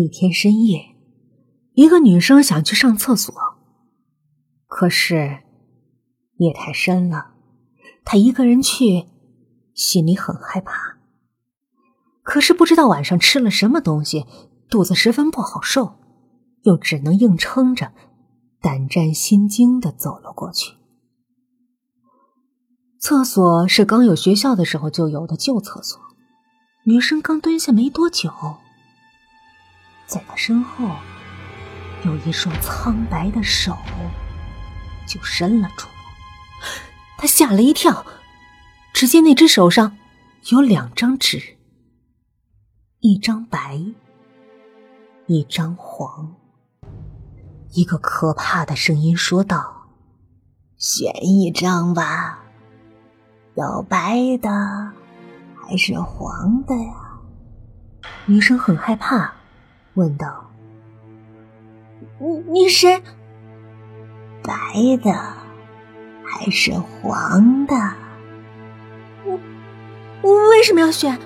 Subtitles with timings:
[0.00, 0.94] 一天深夜，
[1.72, 3.34] 一个女生想去上厕所，
[4.68, 5.40] 可是
[6.36, 7.32] 夜太深了，
[8.04, 9.08] 她一个人去，
[9.74, 10.98] 心里很害怕。
[12.22, 14.24] 可是不知道晚上吃了什么东西，
[14.70, 15.94] 肚子十分不好受，
[16.62, 17.92] 又只能硬撑着，
[18.60, 20.74] 胆战心惊的走了过去。
[23.00, 26.00] 厕所是刚有学校的时候就有的旧厕所，
[26.84, 28.30] 女生刚蹲下没多久。
[30.08, 30.88] 在他身后，
[32.04, 33.76] 有一双苍白的手
[35.06, 35.94] 就伸了出来，
[37.18, 38.04] 他吓了一跳。
[38.94, 39.96] 只见那只手上
[40.50, 41.58] 有两张纸，
[43.00, 43.80] 一张白，
[45.26, 46.34] 一张黄。
[47.74, 49.88] 一个可怕的声音说道
[50.78, 52.40] ：“选一张吧，
[53.54, 54.50] 要白的
[55.62, 56.94] 还是黄的呀？”
[58.26, 59.37] 女生很害怕。
[59.98, 60.48] 问道
[62.22, 62.86] ：“你你是
[64.44, 65.12] 白的
[66.24, 67.74] 还是黄的？
[69.24, 69.40] 我
[70.22, 71.18] 我为什么要选？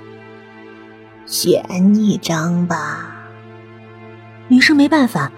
[1.26, 3.10] 选一张吧。”
[4.48, 5.30] 女生没办法，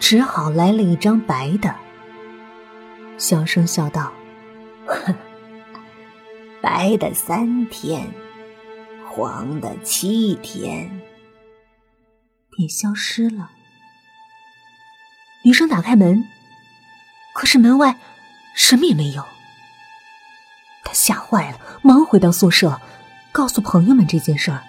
[0.00, 1.72] 只好来了一张白的，
[3.16, 4.12] 小声笑道
[6.60, 8.08] ：“白的三天，
[9.08, 10.90] 黄的七天。”
[12.54, 13.50] 便消失了。
[15.42, 16.28] 女生打开门，
[17.34, 17.96] 可是门外
[18.54, 19.24] 什么也没有。
[20.84, 22.80] 她吓坏了，忙回到宿舍，
[23.32, 24.62] 告诉朋友们这件事儿。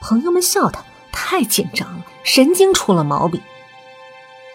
[0.00, 3.40] 朋友们笑她太紧张了，神经出了毛病。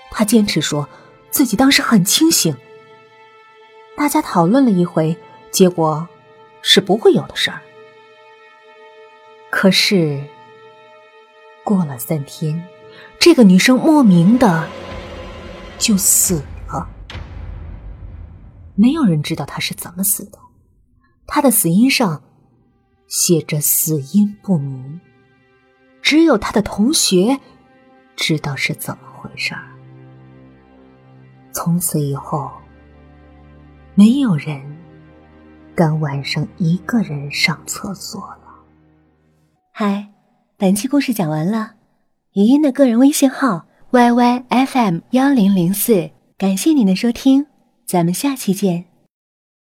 [0.09, 0.89] 她坚持说
[1.29, 2.57] 自己当时很清醒。
[3.95, 5.15] 大家讨论了一回，
[5.51, 6.07] 结果
[6.61, 7.61] 是不会有的事儿。
[9.51, 10.21] 可是。
[11.63, 12.67] 过了三天，
[13.19, 14.67] 这个女生莫名的
[15.77, 16.89] 就死了。
[18.75, 20.39] 没有人知道她是怎么死的，
[21.27, 22.23] 她的死因上
[23.07, 24.99] 写着死因不明，
[26.01, 27.39] 只有她的同学
[28.15, 29.63] 知道是怎么回事儿。
[31.53, 32.51] 从此以后，
[33.93, 34.61] 没有人
[35.75, 38.63] 敢晚上一个人上厕所了。
[39.71, 40.10] 嗨。
[40.61, 41.71] 本期故事讲完了，
[42.33, 47.47] 语音的个人微信号 y y f m 幺零零四，感谢您的收听，
[47.83, 48.90] 咱们下期见。